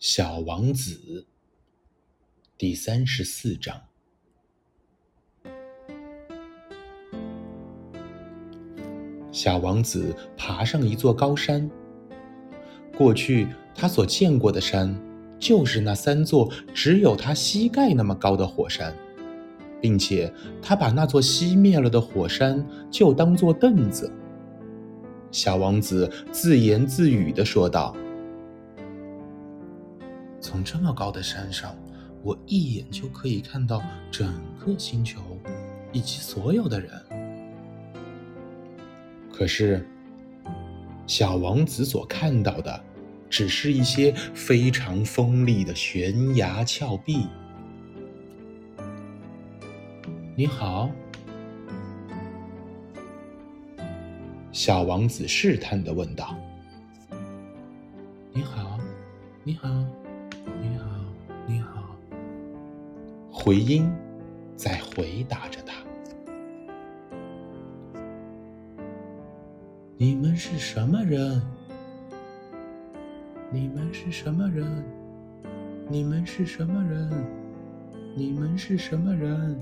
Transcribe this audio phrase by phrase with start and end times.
[0.00, 1.26] 小王子
[2.56, 3.82] 第三十四章。
[9.32, 11.68] 小王子爬上一座高山。
[12.96, 14.96] 过去他所见过的山，
[15.36, 18.96] 就是那三座只有他膝盖那么高的火山，
[19.80, 24.08] 并且他把那座熄灭了的火山就当做凳子。
[25.32, 27.96] 小王子自言自语的说道。
[30.48, 31.76] 从这么高的山上，
[32.22, 35.20] 我一眼就可以看到整个星球
[35.92, 36.90] 以及所有的人。
[39.30, 39.86] 可是，
[41.06, 42.82] 小王子所看到的，
[43.28, 47.26] 只是一些非常锋利的悬崖峭壁。
[50.34, 50.90] 你好，
[54.50, 56.34] 小王子试探的问道。
[58.32, 58.78] 你好，
[59.44, 59.68] 你好。
[60.60, 60.86] 你好，
[61.46, 61.96] 你好。
[63.30, 63.90] 回音
[64.56, 65.74] 在回答着他。
[69.96, 71.42] 你们是什么人？
[73.50, 74.84] 你们是什么人？
[75.88, 77.10] 你们是什么人？
[78.14, 79.60] 你们是什么人？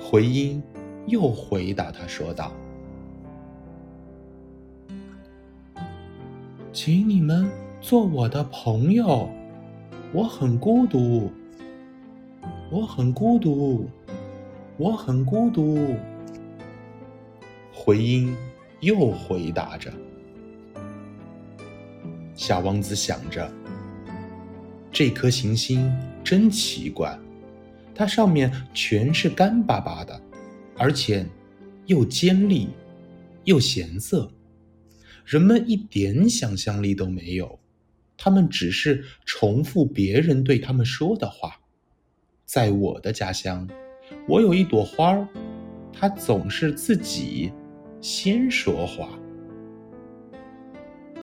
[0.00, 0.62] 回音
[1.06, 2.52] 又回答他说道
[6.72, 7.48] ：“请你们。”
[7.82, 9.28] 做我的朋友，
[10.12, 11.32] 我很孤独，
[12.70, 13.90] 我很孤独，
[14.76, 15.96] 我很孤独。
[17.72, 18.36] 回音
[18.78, 19.92] 又回答着。
[22.36, 23.52] 小王子想着，
[24.92, 27.18] 这颗行星真奇怪，
[27.96, 30.18] 它上面全是干巴巴的，
[30.78, 31.26] 而且
[31.86, 32.68] 又尖利
[33.42, 34.30] 又咸涩，
[35.24, 37.58] 人们一点想象力都没有。
[38.16, 41.60] 他们只是重复别人对他们说的话。
[42.44, 43.68] 在我的家乡，
[44.28, 45.28] 我有一朵花儿，
[45.92, 47.52] 它总是自己
[48.00, 49.18] 先说话。